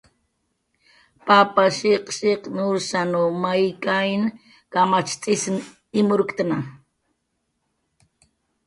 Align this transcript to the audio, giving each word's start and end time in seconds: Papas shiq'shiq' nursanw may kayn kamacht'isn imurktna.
Papas 1.27 1.71
shiq'shiq' 1.79 2.45
nursanw 2.55 3.23
may 3.43 3.63
kayn 3.85 4.21
kamacht'isn 4.73 5.55
imurktna. 5.99 6.57